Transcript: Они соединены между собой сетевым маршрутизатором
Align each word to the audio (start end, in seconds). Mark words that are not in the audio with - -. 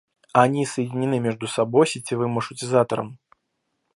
Они 0.33 0.65
соединены 0.65 1.19
между 1.19 1.45
собой 1.45 1.85
сетевым 1.85 2.31
маршрутизатором 2.31 3.19